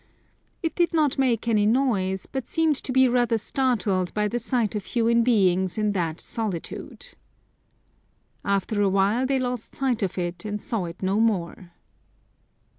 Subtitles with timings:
[0.63, 4.73] It did not make any noise, but seemed to be rather startled by the sight
[4.73, 7.15] of human beings in that soH 228 A Mysterious
[8.43, 8.59] Vale tude.
[8.63, 11.73] After a while they lost sight of it and saw it no more.